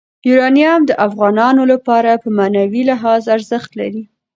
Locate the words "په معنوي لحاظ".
2.23-3.23